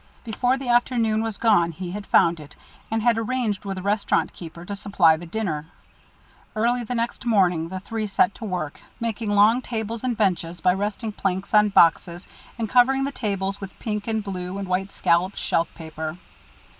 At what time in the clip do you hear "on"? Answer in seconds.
11.53-11.69